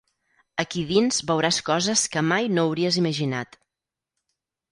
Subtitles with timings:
[0.61, 3.57] Aquí dins veuràs coses que mai no hauries imaginat.